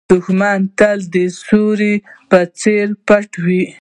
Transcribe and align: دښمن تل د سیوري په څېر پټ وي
دښمن 0.09 0.59
تل 0.79 0.99
د 1.15 1.17
سیوري 1.45 1.95
په 2.29 2.39
څېر 2.59 2.87
پټ 3.07 3.29
وي 3.45 3.61